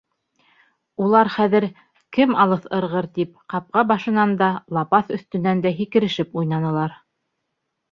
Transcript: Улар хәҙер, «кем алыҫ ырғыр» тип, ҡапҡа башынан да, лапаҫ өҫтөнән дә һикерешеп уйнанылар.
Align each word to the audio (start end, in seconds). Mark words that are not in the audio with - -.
Улар 1.07 1.29
хәҙер, 1.33 1.67
«кем 2.17 2.33
алыҫ 2.45 2.65
ырғыр» 2.79 3.09
тип, 3.19 3.37
ҡапҡа 3.55 3.85
башынан 3.93 4.35
да, 4.41 4.49
лапаҫ 4.81 5.15
өҫтөнән 5.21 5.65
дә 5.69 5.77
һикерешеп 5.83 6.37
уйнанылар. 6.43 7.01